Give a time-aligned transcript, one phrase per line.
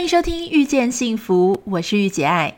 [0.00, 2.56] 欢迎收听《遇见幸福》，我是御姐爱。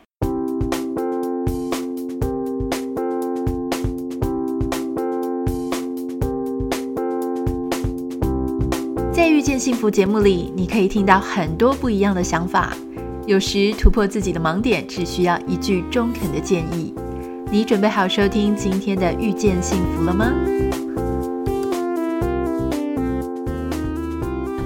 [9.11, 12.73] 在《遇见幸福》节目里，你可以听到很多不一样的想法。
[13.25, 16.93] 有时突破自己的盲点，只需要一句中肯的建议。
[17.51, 20.33] 你准备好收听今天的《遇见幸福》了吗？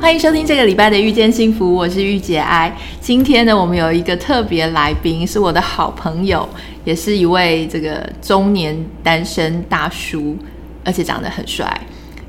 [0.07, 2.73] 欢迎收听这个礼拜的《遇见幸福》，我是玉姐爱。
[3.01, 6.47] 今天呢，我们有一个特别来宾，是我的好朋友，
[6.85, 10.37] 也是一位这个中年单身大叔，
[10.85, 11.69] 而且长得很帅，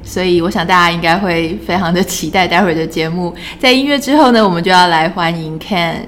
[0.02, 3.32] 所以我想大家应该会非常的期待待会儿的节目。
[3.60, 5.98] 在音乐之后呢，我们就要来欢迎 Ken。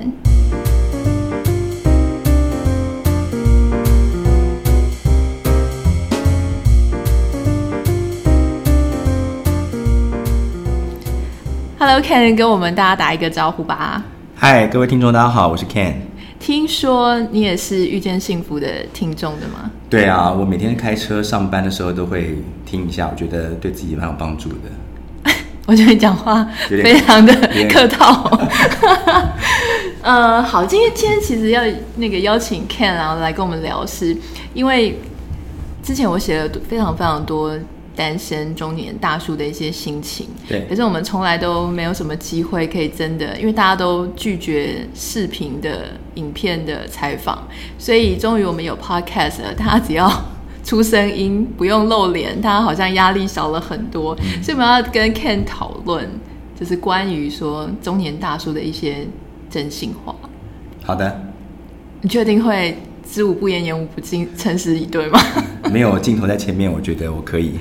[11.92, 14.00] Hello，Ken，跟我们大家打一个招呼吧。
[14.36, 15.94] 嗨，各位听众，大家好，我是 Ken。
[16.38, 19.68] 听说你也是遇见幸福的听众的吗？
[19.90, 25.34] 对啊，我每天开车上班的时候都会听一下，我觉得对自己蛮有帮助的。
[25.66, 27.34] 我觉得你讲话非常的
[27.68, 28.38] 客套。
[30.02, 31.60] 呃，好，今天今天其实要
[31.96, 34.16] 那个邀请 Ken 然后来跟我们聊，是
[34.54, 34.96] 因为
[35.82, 37.52] 之前我写了非常非常多。
[37.96, 47.46] 单身中年大叔的一些心情，对，可是我们从来都没有什么机会可以真的，因为大家都拒绝视频的影片的采访，
[47.78, 50.10] 所以终于我们有 podcast 了，大家只要
[50.64, 56.08] 出声音，不用露脸，大家好像压力少了很多，嗯，所以我们要跟 Ken 讨论，
[56.58, 59.06] 就是关于说中年大叔的一些
[59.50, 60.14] 真心话。
[60.82, 61.20] 好的，
[62.00, 62.76] 你确定会？
[63.12, 65.18] 知无不言，言无不尽，诚实以对吗？
[65.70, 67.52] 没有镜头在前面，我觉得我可以。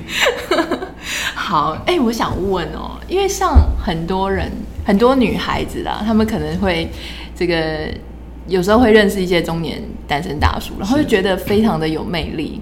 [1.34, 4.50] 好，哎、我想问哦，因为像很多人，
[4.84, 6.88] 很多女孩子啦，她们可能会
[7.34, 7.88] 这个
[8.46, 12.60] 有时候会认识一些中年单身大叔，然后就觉得非常的有魅力。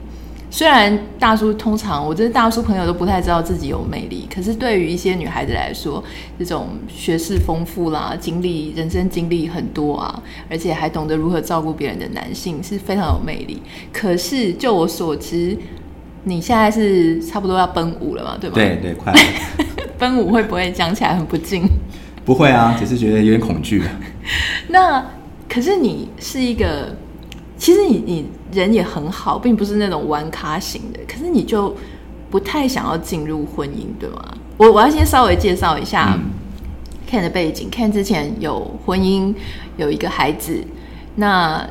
[0.50, 6.02] 虽然大叔通常，我这大叔朋友都不太知道自己有魅力，可是对于一些女孩子来说，
[6.38, 13.60] 这种学识丰富啦、经历人生经历很多啊，而且还懂得如何照顾别人的男性是非常有魅力。
[13.92, 15.56] 可是就我所知，
[16.24, 18.38] 你现在是差不多要奔五了嘛？
[18.40, 18.54] 对吗？
[18.54, 19.18] 对对， 快了。
[19.98, 21.68] 奔五会不会讲起来很不敬？
[22.24, 23.82] 不会啊，只是觉得有点恐惧。
[24.68, 25.04] 那
[25.48, 26.96] 可是你是一个。
[27.56, 31.74] 其实你你人也很好，并不是那种玩咖型的，可是你就
[32.30, 34.34] 不太想要进入婚姻，对吗？
[34.56, 36.18] 我我要先稍微介绍一下
[37.08, 37.70] Ken 的背景。
[37.70, 39.34] Ken 之前有婚姻，
[39.76, 40.62] 有一个孩子，
[41.16, 41.68] 那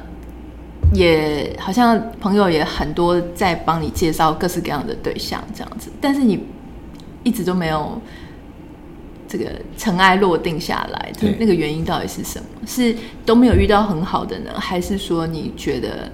[0.93, 6.45] 也好像朋友也很多在帮你介绍各式各样的对象这样子，但是你
[7.23, 8.01] 一直都没有。
[9.29, 12.45] 这个尘埃落定下来，它那个原因到底是什么？
[12.65, 12.95] 是
[13.25, 16.09] 都没有遇到很好的呢，还是说你觉得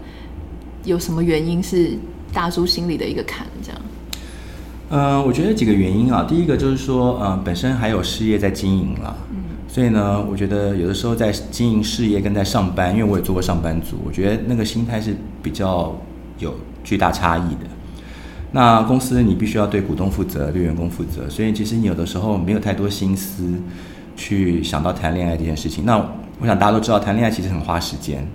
[0.83, 1.91] 有什么原因是
[2.31, 3.45] 大叔心里的一个坎？
[3.61, 3.81] 这样？
[4.89, 6.25] 呃，我觉得几个原因啊。
[6.27, 15.95] 第一个就是说，呃，本身还有事业在经营了，嗯，所以呢，我觉得有的时候在经营事业跟在上班，因为我也做过上班族，我觉得那个心态是比较
[16.37, 17.67] 有巨大差异的。
[18.51, 23.43] 那公司你必须要对股东负责，对员工负责，所以其实你有的时候没有太多心思
[24.15, 25.83] 去想到谈恋爱这件事情。
[25.83, 25.97] 那
[26.39, 28.27] 我想大家都知道，谈恋爱其实很花时间，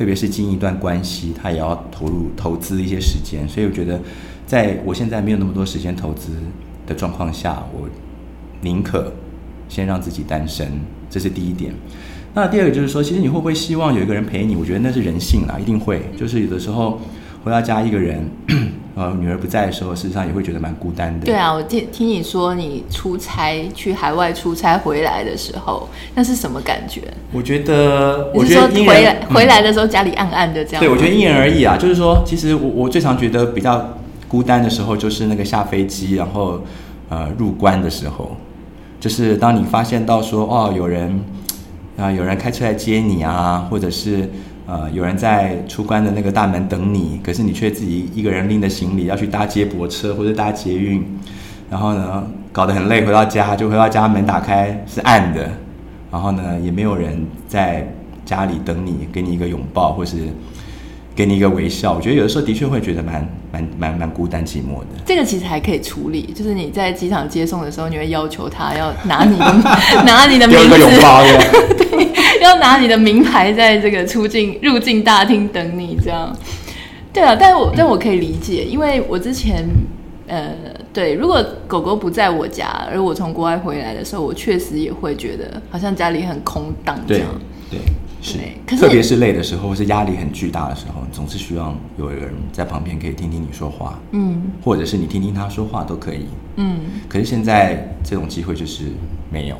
[0.00, 3.46] 特别是经营一段关系，他也要投入投资一些时间。
[3.46, 4.00] 所以我觉得，
[4.46, 6.30] 在我现在没有那么多时间投资
[6.86, 7.86] 的状况下，我
[8.62, 9.12] 宁可
[9.68, 10.72] 先让自己单身，
[11.10, 11.74] 这是第一点。
[12.32, 14.56] 那第二个就是说，其实你会不会希望有一个人陪你？
[14.56, 16.00] 我觉得那是人性啦，一定会。
[16.16, 16.98] 就是有的时候
[17.44, 18.28] 回到家一个人。
[18.96, 21.24] 呃，女儿不在的时候，事实上也会觉得蛮孤单的。
[21.24, 27.02] 对啊，我听听你说，你出差去海外出差回来的时候，那是什么感觉？
[27.32, 30.80] 我觉得，我觉得回来回来的时候家里暗暗的这样。
[30.80, 31.78] 对，我觉得因人而异啊。
[31.78, 33.96] 就是说，其实我我最常觉得比较
[34.28, 36.60] 孤单的时候，就是那个下飞机然后
[37.08, 38.36] 呃入关的时候，
[38.98, 41.08] 就是当你发现到说哦有人
[41.96, 44.28] 啊、呃、有人开车来接你啊，或者是。
[44.70, 51.04] 呃，有人在出关的那个大门等你，可是你却自己一个人拎着行李要去搭接驳车或者搭捷运，
[51.68, 55.50] 然后呢，搞得很累，回到家就回到家门打开是暗的，
[56.12, 57.92] 然后呢，也没有人在
[58.24, 60.18] 家里等你，给你一个拥抱或是
[61.16, 61.92] 给你一个微笑。
[61.94, 65.02] 我觉得有的时候的确会觉得蛮蛮蛮蛮孤单寂寞的。
[65.04, 69.52] 这个其实还可以处理，就是你在机场接送的时候，你会要求他要拿你的
[70.06, 71.90] 拿你的名字，给我一个拥抱，对。
[72.44, 76.36] 要拿你的名牌在这个出境入境大厅等你，这样，
[77.12, 79.68] 对啊，但我但我可以理解，因为我之前
[80.26, 80.54] 呃
[80.92, 87.28] 对，如果狗狗不在我家，而我从国外回来的时候，我确实也会觉得好像家里很空荡这样。
[87.70, 87.86] 对，对
[88.22, 88.38] 是。
[88.66, 96.26] 可是特别是累的时候，或是压力很巨大的时候，总是希望有人在旁边可以听听你说话，嗯，或者是你听听他说话都可以，
[96.56, 96.80] 嗯。
[97.08, 98.84] 可是现在这种机会就是
[99.30, 99.56] 没有。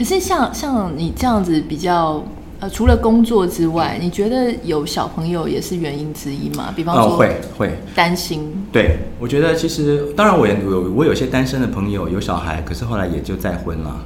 [0.00, 2.24] 可是像像你这样子比较。
[2.62, 6.70] 呃，除了工作之外，你觉得有小朋友也是原因之一吗？
[6.76, 8.66] 比方说，哦、会会担心。
[8.70, 13.96] 对，我觉得其实当然我也有我有些单身的朋友有小孩，可是后来也就再婚了。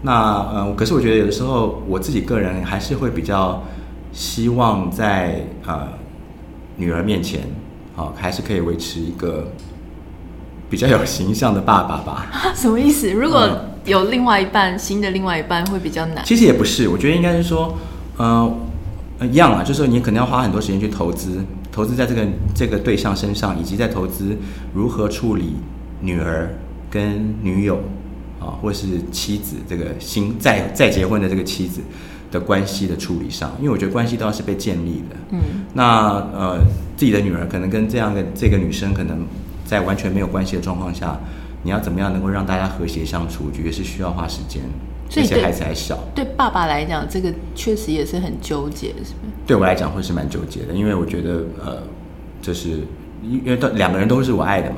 [0.00, 0.12] 那
[0.54, 3.62] 呃，可是我觉得有的时候我自己个人还是会比较
[4.10, 5.88] 希望在呃
[6.76, 7.42] 女儿面前，
[7.94, 9.52] 好、呃、还是可以维持一个
[10.70, 12.26] 比较有形象的爸爸吧。
[12.56, 13.10] 什么意思？
[13.12, 13.46] 如果
[13.88, 16.24] 有另外一半，嗯、新的另外一半会比较难。
[16.24, 17.76] 其实也不是，我觉得应该是说。
[18.18, 18.52] 呃，
[19.30, 21.40] 一样啊，就是你可能要花很多时间去投资，
[21.70, 24.36] 投资在这个这个对象身上，以及在投资
[24.74, 25.54] 如何处理
[26.00, 26.52] 女儿
[26.90, 27.76] 跟女友
[28.40, 31.80] 啊，或是妻子这个新再再结婚的这个妻子
[32.32, 35.16] 的关系的处理上，因为我觉得关系都要是被建立的。
[35.30, 35.38] 嗯，
[35.74, 36.58] 那呃，
[36.96, 39.24] 自己的女儿可能跟这样的这个女生，可能
[39.64, 41.16] 在完全没有关系的状况下，
[41.62, 44.62] 你要怎么样能够让大家和谐相处，我觉得是需要花时间。
[45.10, 49.32] 这些孩子还小，对爸爸来讲，这个确实也是很纠结，是不是？
[49.46, 51.82] 对我来讲，会是蛮纠结的，因为我觉得，呃，
[52.42, 52.86] 就是
[53.22, 54.76] 因为都两个人都是我爱的嘛，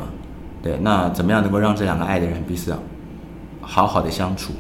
[0.63, 2.73] 对，那怎么样能够让这两个爱的人彼此
[3.61, 4.53] 好好的相处？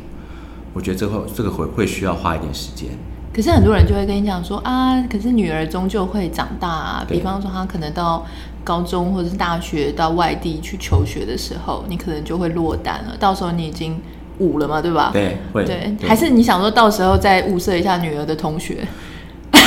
[0.72, 2.88] 我觉得这会这个会会需要花一点时间。
[3.32, 8.26] 可是很多人就会跟你讲说啊，可是女儿终究会长大啊，比方说她可能到
[8.64, 14.00] 高中或者是大学到外地去求学的时候，你可能就会落单了，到时候你已经。
[14.40, 15.10] 五了嘛，对吧？
[15.12, 15.62] 对，会。
[15.66, 18.78] 对，还是你想说到时候再物色一下女儿的同学？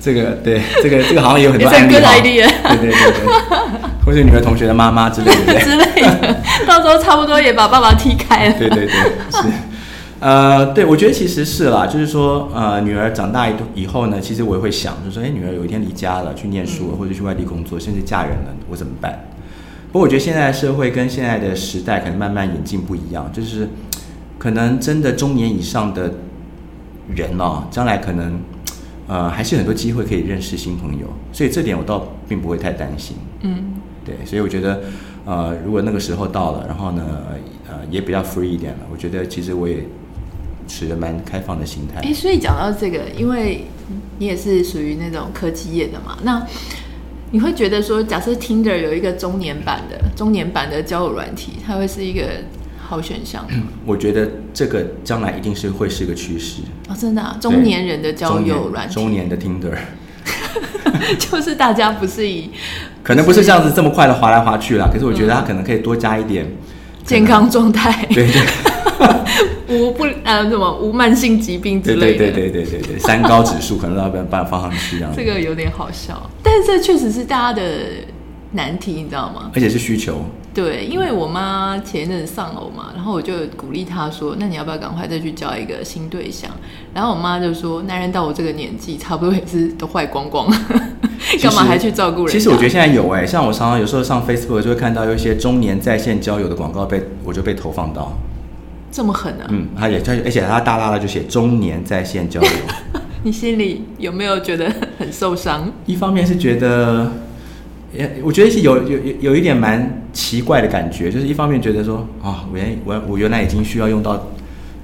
[0.00, 1.92] 这个对，这个这个好像也有很多 案例。
[1.92, 2.22] 对对
[2.76, 3.12] 对对，
[4.06, 5.54] 或是女儿同学的妈妈之类的。
[5.58, 8.54] 之类的，到时候差不多也把爸爸踢开了。
[8.56, 8.94] 对对对，
[9.32, 9.42] 是。
[10.20, 19.28] 呃，对，我觉得其实是啦，就是说，呃，女儿长大以以后呢，其实我也会想，就是说，哎，女儿有一天离家了，去念书了，或者去外地工作，甚至嫁人了，我怎么办？
[19.92, 23.68] 不过我觉得现在的社会跟现在的时代可能慢慢演进不一样，就是
[24.38, 26.12] 可能真的中年以上的
[27.14, 28.40] 人哦，将来可能
[29.06, 33.16] 呃还是很多机会可以认识新朋友，所以这点我倒并不会太担心。
[33.42, 33.74] 嗯，
[34.04, 34.80] 对，所以我觉得
[35.24, 37.04] 呃如果那个时候到了，然后呢
[37.68, 39.84] 呃也比较 free 一点了，我觉得其实我也
[40.68, 42.00] 持着蛮开放的心态。
[42.08, 43.66] 哎，所以讲到这个，因为
[44.18, 46.46] 你也是属于那种科技业的嘛，那。
[47.30, 52.22] 你会觉得说，假设 Tinder 有一个中年版的中年版的交友软体，它会是一个
[52.78, 53.50] 好选项吗？
[53.84, 59.76] 我觉得这个将来一定是会是个趋势哦，真的啊，中年人的交友软体，中年的 Tinder，
[61.20, 62.50] 就是大家不是以
[63.04, 66.50] 可能不是这样子这么快的滑来滑去啦，可是我觉得它可能可以多加一点
[67.04, 68.42] 健康状态，对对。
[69.68, 75.12] 无不呃什么无慢性疾病之类的，对对对对对对， 三高指数可能都要被办放上去这样。
[75.14, 77.62] 这个有点好笑，但是这确实是大家的
[78.52, 79.50] 难题，你知道吗？
[79.54, 80.24] 而且是需求。
[80.54, 86.50] 对，因为我妈前一阵子丧偶嘛，然后我就鼓励她说：“那你要不要赶快再去交一个新对象？”
[86.92, 90.50] 然后我妈就说：“男人到我这个年纪，差不多也是都坏光光，
[91.40, 98.18] 干嘛还去照顾人？”其实我觉得现在有哎、欸，像我常常有时候上 Facebook 就会看到有一些中年在线交友的广告被我就被投放到。
[98.90, 99.46] 这么狠啊！
[99.50, 102.50] 嗯，他也他而且他大大的就写中年在线交流，
[103.22, 105.70] 你心里有没有觉得很受伤？
[105.86, 107.12] 一方面是觉得，
[108.22, 114.28] 我觉得是有有有有一点蛮奇怪的感觉，就是一方面觉得说啊、哦，我原我我原来已经需要用到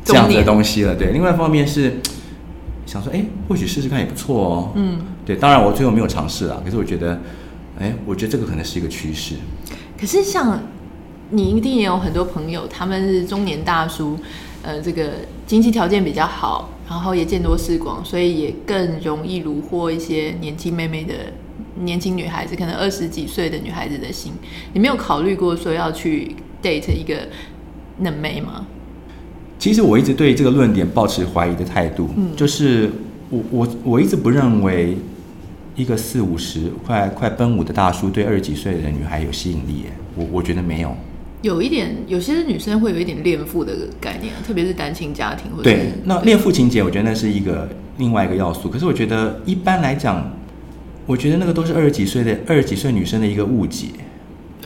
[0.04, 1.11] 这样子的东西了，对。
[1.12, 1.94] 另外一方面是
[2.84, 4.73] 想说，哎，或许试试看也不错哦。
[4.75, 5.37] 嗯，对。
[5.37, 7.18] 当然我最后没有尝试了，可是我觉得，
[7.80, 9.37] 哎，我觉得这个可能是一个趋势。
[9.99, 10.61] 可是像。
[11.34, 14.16] 你一定也有很多朋友，他们是中年大叔，
[14.62, 15.14] 呃，这个
[15.44, 21.14] 经济条件比较好，然后也见多识广，所以也更容易虏获一些年轻妹妹的
[21.82, 24.32] 年轻女孩子，可能二十几岁的女孩子的心。
[24.74, 27.26] 你没有考虑过说要去 date 一个
[27.98, 28.64] 嫩妹吗？
[29.58, 32.92] 其实我一直对这个论点保持怀疑的态度，嗯，就是
[33.28, 34.96] 我我我一直不认为
[35.74, 40.94] 一个四五十快快奔五的大叔对二十几岁的女孩有吸引力，我我觉得没有。
[41.44, 45.64] 有一点，有些女生会有一点恋父的概念，特别是单亲家庭或者。
[45.64, 48.70] 对，那恋父情节，我觉得那是一个另外一个要素。
[48.70, 50.26] 可是我觉得一般来讲，
[51.04, 53.88] 我觉得那个都是二十几岁的二十几岁女生的一个误解。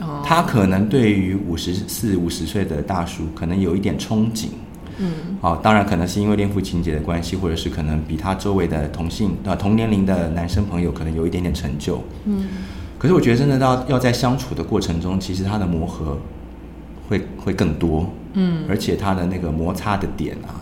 [0.01, 0.23] 哦。
[0.25, 4.47] 她可能对于五十四、五十岁的大叔，可能有一点憧憬。
[4.99, 5.11] 嗯。
[5.41, 12.01] 好，当然可能是因为恋父情节的关系，或者是可能比她周围的同性呃同年龄的男生朋友可能有一点点成就。
[12.25, 12.47] 嗯。
[13.01, 16.17] 可是我觉得真的要要在相处的过程中，其实他的磨合
[17.09, 20.61] 会会更多，嗯，而且它的那个摩擦的点啊，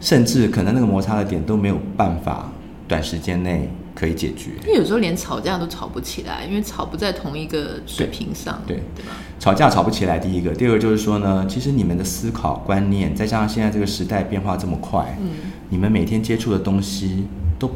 [0.00, 2.50] 甚至可能那个摩擦的点都没有办法
[2.86, 4.50] 短时间内可以解决。
[4.64, 9.12] 因为有时候连吵架都吵不起来，因为吵不在同一个水平上，对对吧？
[9.38, 15.30] 吵架吵不起来，第一个，第二个就是说呢，其实你们的思考观念，再加上现在这个时代变化这么快，嗯，
[15.68, 17.26] 你们每天接触的东西
[17.58, 17.70] 都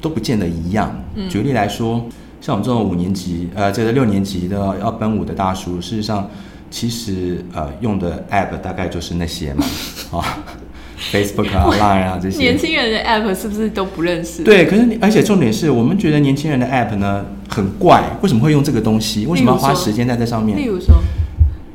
[0.00, 0.90] 都不见得一样。
[1.14, 2.06] 嗯，举例来说。
[2.40, 6.30] 像我们这种五年级，呃，这个六年级的要奔五的大叔，事实上，
[6.70, 9.64] 其实呃用的 app 大概就是那些嘛，
[10.12, 10.38] 啊，
[11.12, 12.38] Facebook 啊、Line 啊这些。
[12.38, 14.42] 年轻人的 app 是不是都不认识？
[14.42, 19.26] 对，可是而且重点是我们觉得年轻人的 app 呢很怪，为什么会用这个东西？
[19.26, 20.58] 为什么要花时间在这上面？
[20.58, 20.94] 例如说，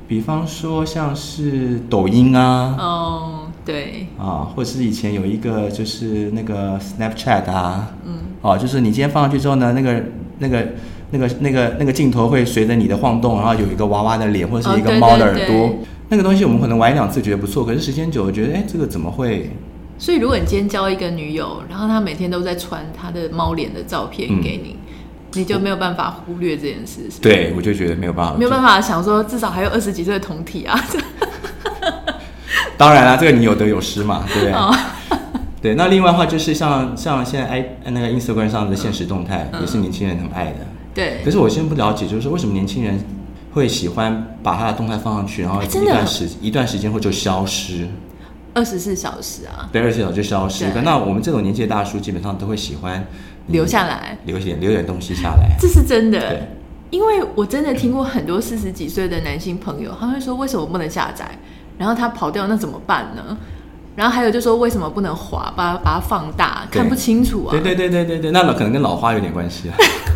[0.08, 10.04] 比方说像是抖音啊，哦，对，啊，或者是以前有一个就是那个 Snapchat 啊，嗯，哦，就是你今天放上去之后呢，那个。
[10.40, 10.68] 那个、
[11.14, 15.42] 那个、那个、那个镜头会随着你的晃动，然后有一个娃娃的脸或者是一个猫的耳朵。
[15.44, 15.78] 哦、对对对，
[16.10, 19.52] 那个东西我们可能玩一两次觉得不错，可是时间久了觉得，哎，这个怎么会？
[20.00, 24.98] 所以如果你今天交一个女友，然后她每天都在传她的猫脸的照片给你，嗯、
[25.34, 27.04] 你就没有办法忽略这件事。
[27.04, 30.78] 是是对，我就觉得没有办法，没有办法想说至少还有二十几岁的同体啊。
[32.76, 34.52] 当然了，这个你有得有失嘛，对不对？
[34.52, 34.76] 哦
[35.62, 40.58] 对，那另外的话就是像像现在 i 那个 Instagram 上的现实动态，也是年轻人很爱的。
[40.94, 41.22] 对。
[41.24, 43.00] 可是我先不了解，就是说为什么年轻人
[43.54, 47.88] 会喜欢把他的动态放上去，然后一段时一段时间后就消失。
[48.54, 49.70] 二十四小时啊。
[49.72, 50.66] 对，二十四小时就消失。
[50.84, 53.06] 那我们这种年纪的大叔基本上都会喜欢
[53.48, 55.56] 留下来，留点留点东西下来。
[55.60, 56.20] 这是真的。
[56.20, 56.48] 对。
[56.92, 61.26] 因为我真的听过很多四十几岁的男性朋友，他会说为什么不能下载？
[61.76, 63.36] 然后他跑掉那怎么办呢？
[63.96, 67.52] 然后还有就是说，为什么不能滑，把它把它放大，看不清楚啊？
[67.52, 69.76] 对对对对对对，那可能跟老花有点关系啊。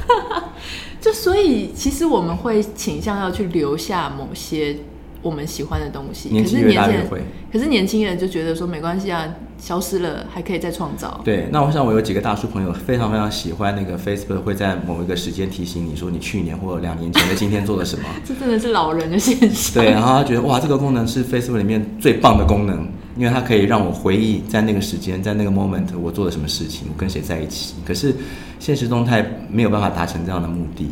[1.08, 4.76] 就所以，其实我们会倾向要去留下某些
[5.22, 6.28] 我们喜欢的东西。
[6.28, 7.22] 年轻越大越会。
[7.50, 9.26] 可是年轻人就觉得说没关系啊，
[9.58, 11.22] 消失了还可以再创造。
[11.24, 18.04] 对，那我想我有几个大叔朋友非常非常喜欢那个 Facebook，会在某一个时间提醒你说你去年或者两年前的今天做了什么。
[18.28, 19.82] 这真的是老人的现象。
[19.82, 22.86] 对，然后他觉得哇，这个功能是 Facebook 里面最棒的功能。
[23.18, 27.76] 因为它可以让我回忆在那个时间，在那个 moment 我做了什么事情，我跟谁在一起。
[27.86, 28.16] 可是
[28.60, 30.90] 现实动态没有办法达成这样的目的。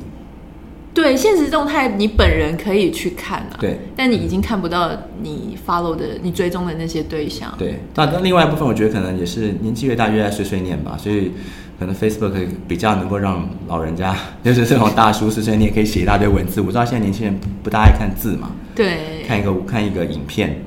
[0.93, 4.89] 对，现实动态你本人可以去看啊，对，但你已经看不到
[5.21, 7.53] 你 follow 的、你追踪的那些对象。
[7.57, 11.33] 对，那另外一部分，我觉得可能也是年纪越大越爱碎碎念吧，所以
[11.77, 16.61] 可能 Facebook 比较能够让老人家， 就是这种大叔碎碎念，可以写一大堆文字。
[16.61, 20.61] 我知道现在年轻人不不大爱看字嘛，对，看一个看一个影片。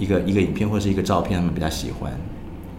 [0.00, 2.10] 一个一个影片或者是一个照片，他们比较喜欢。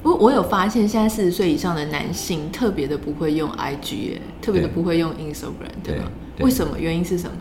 [0.04, 6.06] 我我有发现，现在四十岁以上的男性特别的不会用 IG，特别的不会用 Instagram，对吗？
[6.40, 6.75] 为什么？
[6.80, 7.38] 原因是什么？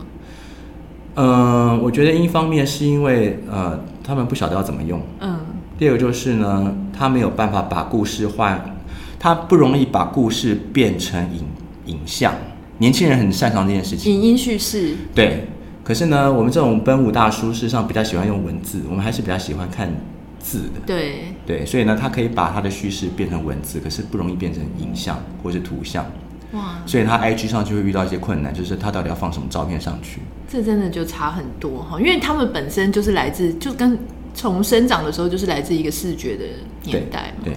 [1.14, 5.00] 嗯、呃，我觉得一方面是因为呃，他们不晓得要怎么用。
[5.20, 5.40] 嗯。
[5.78, 8.76] 第二个就是呢，他没有办法把故事换，
[9.18, 11.42] 他不容易把故事变成影
[11.86, 12.34] 影像。
[12.76, 14.14] 年轻人很擅长这件事情。
[14.14, 14.94] 影音叙事。
[15.14, 15.46] 对。
[15.82, 19.92] 可是呢，我们这种奔五大叔事实上比较喜欢用文字，我们还是比较喜欢看
[20.38, 20.80] 字的。
[20.86, 26.04] 对对，所以呢，他可以把他的叙事变成文字，可是不容易变成影像或是图像。
[26.52, 26.82] 哇！
[26.84, 30.20] 所以他 IG 上就会遇到一些困难，就是他到底要放什么照片上去？
[30.48, 33.98] 这真的就差很多哈，因为他们本身就是来自，就跟
[34.34, 36.44] 从生长的时候就是来自一个视觉的
[36.84, 37.44] 年代嘛。
[37.44, 37.54] 对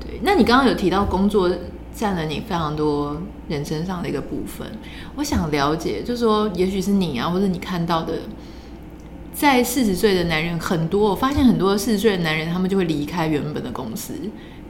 [0.00, 0.20] 对，对。
[0.22, 1.50] 那你刚刚有提到工作。
[2.00, 3.14] 占了你非常多
[3.46, 4.66] 人生上的一个部分，
[5.16, 8.14] 我想了解，就是说，也许是你啊，或者你看到的，
[9.34, 14.14] 在四十岁的男人很多，我发现很多四十岁的男人，他们就会离开原本的公司，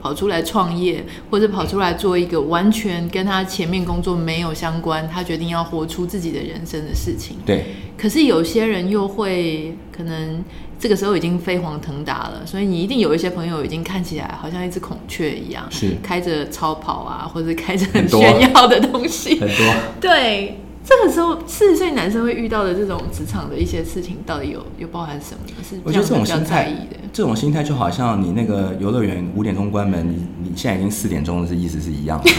[0.01, 7.37] 跑出来创业，或者跑出来做一个完全跟他前面工作没有相关，他决定要活出自己的人生的事情。
[7.45, 7.63] 对。
[7.97, 10.43] 可是有些人又会可能。
[10.81, 19.57] 这个时候已经飞黄腾达了，所以你一定有一些朋友已经看起来好像一只孔雀一样，是开着超跑啊，或者开着很炫耀的东西，很多。
[19.57, 25.63] 很 多对，这个时候四十岁男生会遇到的这种职场的一些事情，到底有有包含什么？
[25.63, 26.73] 是我觉得这种心态，
[27.13, 32.31] 这种心态就好像你那个游乐园五点钟关门，你你现在已经四点钟了，是意思是一样的。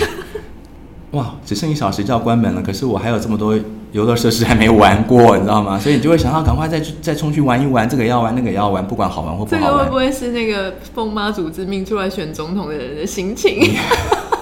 [1.16, 3.56] 哇，只剩一小时就要关门了，可是我还有这么多
[3.92, 5.78] 游乐设施还没玩过，你知道吗？
[5.78, 9.70] 所以你就会想要赶快再去再冲去玩一玩，这个也要玩，那个也要玩，不管好玩或不好玩。
[9.70, 13.60] 这个会不会是那个疯妈组织命出来选总统的人的心情？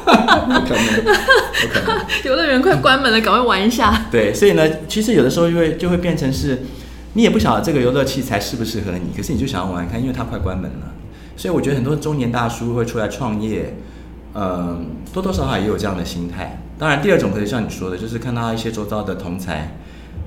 [0.05, 2.07] 不可能，不可能。
[2.25, 4.07] 游乐园快关门了，赶快玩一下。
[4.11, 6.63] 对，所以呢，其实有的时候就会就会变成是，
[7.13, 10.95] 你也不晓得这个游乐器材适不适合你，可是你就想要玩看，因为它快关门了。
[11.37, 13.77] 所以我觉得很多中年大叔会出来创业。
[14.33, 19.71] 嗯，多多少少也有这样的心态，当然，第二种可以像你说的，就是看到一些周遭的同才，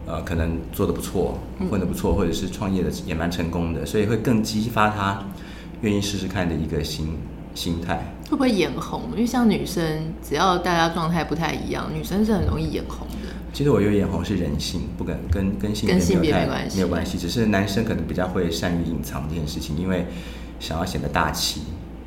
[0.05, 5.23] 呃，可能做的不错，混的不错，或者是创业的也蛮成功的，所以会更激发他
[5.81, 7.17] 愿意试试看的一个心
[7.55, 8.05] 心态。
[8.29, 9.01] 会不会眼红？
[9.13, 13.33] 因为像女生，只要大家状态不太一样，女生是很容易眼红的。
[13.51, 15.87] 其实我觉得眼红是人性，不跟跟跟性
[16.21, 20.05] 别没有太没有关系，只是男生可能比较会善于隐藏这件事情，因为
[20.59, 21.61] 想要显得大气。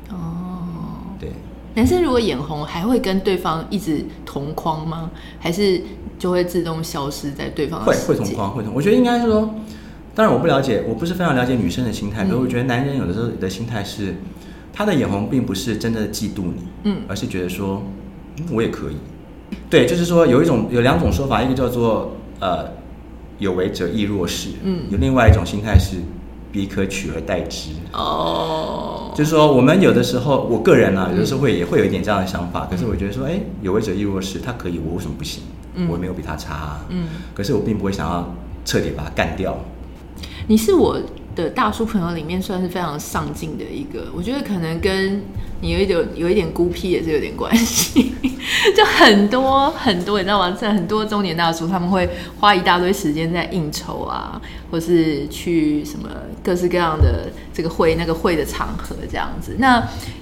[0.09, 1.33] 哦，对。
[1.77, 5.11] 男生如果眼红，还会跟对方一直同框吗？
[5.39, 5.79] 还是
[6.17, 7.85] 就会自动消失在对方？
[7.85, 8.73] 会会同框，会同。
[8.73, 9.53] 我觉得应该是说，
[10.15, 14.15] 当然我不了解，我不是非常了解女生的心态，可是我觉得男人有的时候的心态是，
[14.73, 17.83] 他的眼红并不是真的嫉妒你，嗯，而是觉得说，
[18.39, 18.95] 嗯，我也可以。
[19.69, 22.71] 对，就是说有一种有两种说法，一个叫做呃，
[23.37, 25.97] 有为者亦若是，嗯，有另外一种心态是。
[26.49, 32.67] 彼可取而代之哦，就是说，我们有的时候，我个人啊，有的时候会也会有一点这样的想法。
[32.69, 35.43] 可是我觉得说，哎，有为者亦若是，他可以，我为什么不行？
[35.87, 36.79] 我也没有比他差。
[36.89, 38.35] 嗯，可是我并不会想要
[38.65, 39.55] 彻底把他干掉。
[40.47, 40.99] 你是我
[41.37, 45.21] 的大叔朋友里面算是非常上进的一个，我觉得可能跟
[45.61, 48.13] 你有一点有一点孤僻也是有点关系。
[48.75, 50.51] 就很多很多，你知道吗？
[50.59, 54.41] 在很多中年大叔，他们会花一大堆时间在应酬啊，
[54.71, 56.09] 或是去什么
[56.43, 59.55] 各式各样的这个会那个会的场合这样子。
[59.59, 59.81] 那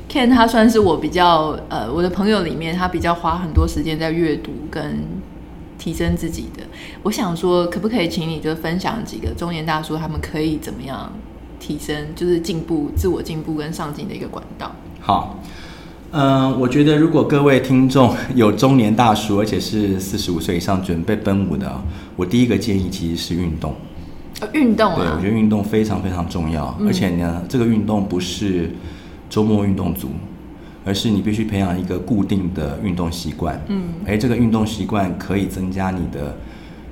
[0.10, 5.00] Ken 他算是我比较呃我的朋友里面，他比较花很多时间在阅读跟
[5.86, 6.64] 提升自己的。
[7.04, 11.14] 我想说，可不可以请你就分享几个中年大叔他们可以怎么样
[11.60, 14.72] 提升，就是进步、自我进步跟上进的一个管道？
[15.00, 15.40] 好。
[16.12, 21.70] 嗯，我觉得如果各位听众有中年大叔，而且是四十五岁以上准备奔五的，
[22.16, 23.76] 我第一个建议其实是运动。
[24.54, 24.98] 运动啊？
[24.98, 28.72] 对，我觉得运动非常非常重要，嗯、而且呢，这个运动不是
[29.30, 30.10] 周末运动组，
[30.86, 33.60] 而是你必须培养一个固定的运动习惯。
[33.68, 36.38] 嗯，而这个运动习惯可以增加你的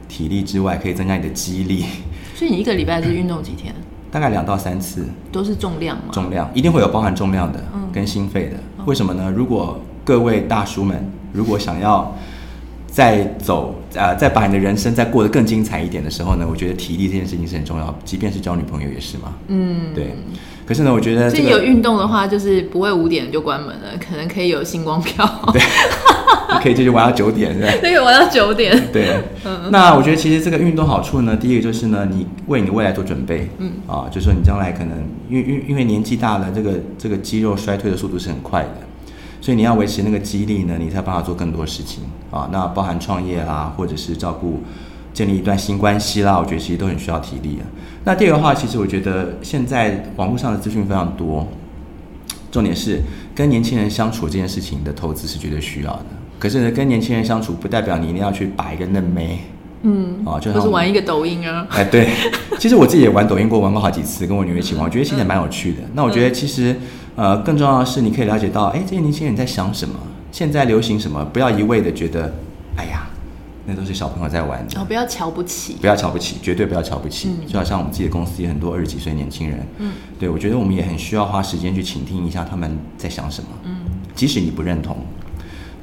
[0.09, 1.85] 体力之外，可以增加你的肌力。
[2.35, 3.73] 所以你一个礼拜是运动几天？
[4.11, 6.03] 大概两到三次，都是重量吗？
[6.11, 8.57] 重量一定会有包含重量的，嗯，跟心肺的。
[8.85, 9.31] 为什么呢？
[9.35, 12.15] 如果各位大叔们如果想要
[12.85, 19.33] 再走，呃，再把你的人生再过得更精彩一点的时候呢，我觉得体力这件事情是很重要，即便是交女朋友也是嘛。
[19.47, 20.15] 嗯，对。
[20.73, 25.23] 可是呢，我觉得，这个，所以有运动的话，就是不会五点就关门了， 可能可以有星光票。
[25.53, 25.61] 对。
[26.61, 28.79] 可以继续 玩到九点，对，可以玩到九点。
[28.91, 29.19] 对，
[29.69, 34.97] 那我觉得其实这个运动好处呢，第一个就是呢，你为你的未来做准备，嗯，啊，就是说你将来可能
[35.29, 38.77] 因为因因为年纪大了，这个这个肌肉衰退的速度是很快的，
[39.41, 42.47] 所以你要维持那个肌力呢，你才有办法做更多事情啊。
[42.51, 44.61] 那包含创业啦，或者是照顾、
[45.13, 47.63] 建立一段新关系啦，我觉得其实都很需要体力啊。
[48.03, 51.47] 那第二个话，其实我觉得现在网络上的资讯非常多，
[52.51, 53.01] 重点是
[53.33, 56.05] 跟年轻人相处这件事情的投资是绝对需要的。
[56.39, 59.37] 可是呢，跟年轻人相处不代表你一定要去把一个嫩妹，
[59.83, 61.65] 嗯，哦，就，就是玩一个抖音啊。
[61.69, 62.09] 哎，对，
[62.59, 65.77] 其实我自己也玩抖音过，玩过好几次，跟我女儿一起玩，我觉得其实蛮有趣的。
[65.93, 66.75] 那我觉得其实，
[67.15, 69.95] 呃，更重要的是你可以了解到，哎，这些年轻人在想什么，
[70.33, 72.33] 现在流行什么，不要一味的觉得，
[72.75, 73.07] 哎呀，
[73.65, 74.79] 那都是小朋友在玩的。
[74.79, 77.29] 哦，不要瞧不起，不要瞧不起，绝对不要瞧不起。
[77.47, 83.77] 就好像我们自己的公司也很多二十几岁年轻人，嗯，对，我觉得我们也很需要花时间去倾听一下他们在想什么，嗯，
[84.15, 84.97] 即使你不认同。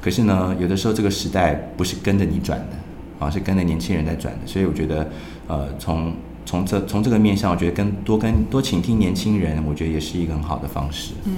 [0.01, 4.39] 可是呢，有的时候这个时代不是跟着你转的，啊，是跟着年轻人在转的。
[4.45, 5.09] 所以我觉得，
[5.47, 6.13] 呃，从
[6.45, 11.13] 从这从这个面向，我觉得跟多跟多倾听年轻人，我觉得也是一个很好的方式。
[11.25, 11.33] 嗯，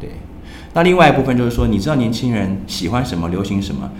[0.00, 0.10] 对。
[0.72, 3.90] 那另外一部分就是说，你知道年轻人喜欢什么，流行什么，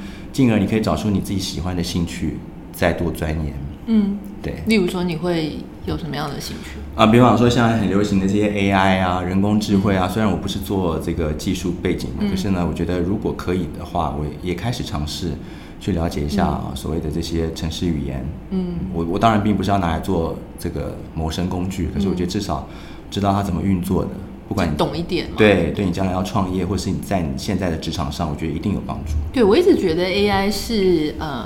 [0.41, 2.39] 进而你可以找出你自己喜欢的兴趣，
[2.73, 3.53] 再多钻研。
[3.85, 4.55] 嗯，对。
[4.67, 6.79] 例如说，你会有什么样的兴趣？
[6.97, 15.33] 啊，比方说现在很流行的这些 AI 啊，人工智慧啊，虽然我不是做这个技术背景的，可是呢，我觉得如果可以的话，我也开始尝试
[15.79, 18.25] 去了解一下啊，所谓的这些城市语言。
[18.49, 22.67] 嗯，我我当然并不是要拿来做这个谋生工具，可是我觉得至少
[23.11, 24.11] 知道它怎么运作的，
[24.51, 29.13] 不管你懂一点，对，对你将来要创业，或是你在你现在的职场上，我觉得一定有帮助。
[29.33, 31.45] 对，我一直觉得 AI 是嗯。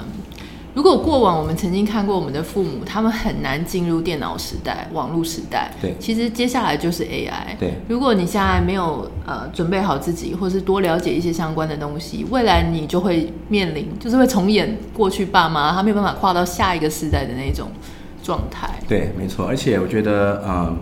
[0.72, 5.70] 如果过往我们曾经看过我们的父母，他们很难进入电脑时代、网络时代。
[5.80, 7.56] 对，其实接下来就是 AI。
[7.60, 17.68] 对，如果你现在没有呃准备好自己，或是多了解一些相关的东西，未来你就会面临，就是会重演过去爸妈他没有办法跨到下一个时代的那种
[18.20, 18.68] 状态。
[18.88, 19.46] 对，没错。
[19.46, 20.76] 而且我觉得，嗯、呃，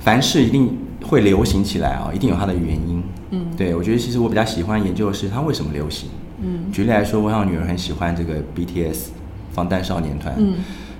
[0.00, 0.76] 凡事一定
[1.08, 3.02] 会流行起来啊，一定有它的原因。
[3.30, 6.08] 嗯，对，我觉得其实我比较喜欢研究的是它为什么流行。
[6.40, 9.08] 嗯，举例来说，我像我女儿很喜欢这个 BTS。
[9.50, 10.54] 防弹少年团，嗯，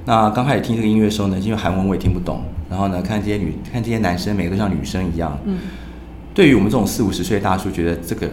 [0.04, 5.58] 那刚开始听这个音乐的时候呢，因为韩文我也听不懂，然后呢，看这些女，看这些男生，每个都像女生一样，嗯，
[6.34, 8.28] 对于我们这种四五十岁的大叔，觉得这个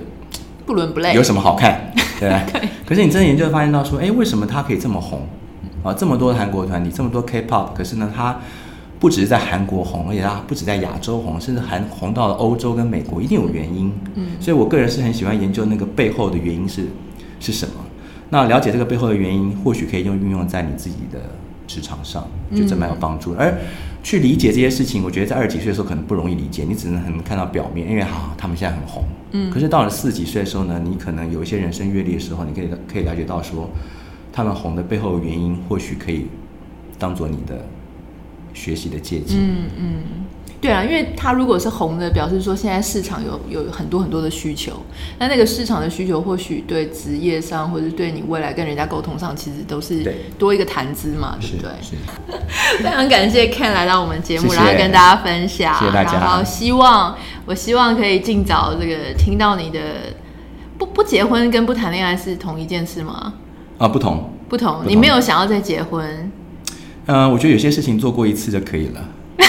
[0.66, 1.92] 不伦不类，有什么好看？
[2.20, 2.42] 对吧？
[2.52, 2.68] 对。
[2.88, 5.28] 可是你真的研究发现到说，哎，为什么他可以这么红？
[5.84, 8.40] 啊，这么多的韩国团体，这么多 K-pop，可是呢，他
[9.06, 13.94] 不只是在韩国红，而且他不止在亚洲红，甚至还红到了欧洲跟美国，一定有原因。
[14.16, 14.30] 嗯。
[14.40, 16.88] 所以我个人是很喜欢研究那个背后的原因是
[17.40, 17.76] 是什么。
[18.32, 21.20] 那了解这个背后的原因，或许可以用运用在你自己的
[21.68, 23.36] 职场上，就这蛮有帮助。
[23.38, 23.56] 而
[24.02, 29.04] 去理解这些事情，我觉得在二十几岁的时候可能不容易理解，你只能很看到表面，因为好，他们现在很红。
[29.34, 29.52] 嗯。
[29.52, 33.70] 可是到了四十几岁的时候呢，你可能有一些人生阅历的时候，你可以可以了解到说，
[34.34, 36.26] 他们红的背后的原因，或许可以
[36.98, 37.64] 当做你的
[38.56, 39.38] 学习的借鉴。
[39.38, 39.94] 嗯嗯。
[40.62, 44.82] 对啊，因为它如果是红的，表示说现在市场有有很多很多的需求，
[45.20, 51.72] 那那个市场的需求或许对职业上，或者是对你未来跟人家沟通上，其实都是多一个谈资嘛，对，对不对？
[51.84, 51.96] 是。
[52.84, 56.14] 非常感谢 Ken 来到我们节目，谢谢，然后跟大家分享，谢谢大家。
[56.14, 57.16] 然后希望
[57.46, 59.80] 我希望可以尽早这个听到你的
[60.80, 63.36] 不不结婚跟不谈恋爱是同一件事吗？
[63.78, 64.82] 啊，不同，不同。
[64.88, 66.32] 你没有想要再结婚？
[67.08, 69.10] 嗯、呃，我觉得有些事情做过一次就可以了。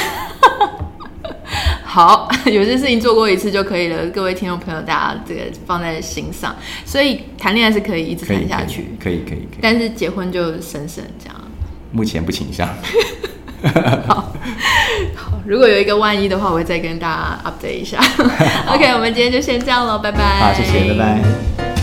[1.85, 4.07] 好， 有些事情做过一次就可以了。
[4.09, 6.55] 各位听众朋友，大家这个放在心上。
[6.85, 9.59] 所以谈恋爱是可以一直谈下去，可以可以，可以，可以。
[9.63, 11.37] 但是结婚就省省这样。
[11.93, 12.69] 目前不倾向。
[14.07, 14.35] 好，
[15.17, 17.09] 好，如果有一个万一的话，我会再跟大
[17.43, 17.99] 家 update 一下。
[18.69, 20.19] OK，我们今天就先这样喽，拜拜。
[20.41, 21.76] 好，谢谢，拜拜。